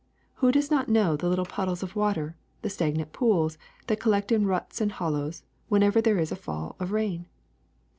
Who 0.37 0.51
does 0.51 0.71
not 0.71 0.89
know 0.89 1.15
the 1.15 1.29
little 1.29 1.45
puddles 1.45 1.83
of 1.83 1.95
water, 1.95 2.35
the 2.63 2.71
stagnant 2.71 3.13
pools, 3.13 3.59
that 3.85 3.99
collect 3.99 4.31
in 4.31 4.47
ruts 4.47 4.81
and 4.81 4.91
hollows 4.91 5.43
whenever 5.69 6.01
there 6.01 6.17
is 6.17 6.31
a 6.31 6.35
fall 6.35 6.75
of 6.79 6.91
rain? 6.91 7.27